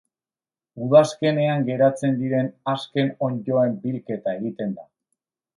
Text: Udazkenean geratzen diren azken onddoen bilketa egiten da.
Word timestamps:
Udazkenean 0.85 1.67
geratzen 1.67 2.17
diren 2.23 2.49
azken 2.75 3.15
onddoen 3.29 3.79
bilketa 3.85 4.37
egiten 4.43 4.79
da. 4.81 4.89